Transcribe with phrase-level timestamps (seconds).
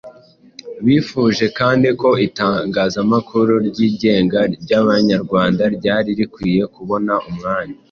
[0.85, 7.77] bifuje kandi ko itangazamakuru ryigenga ry' Abanyarwanda ryari rikwiye kubona umwanya.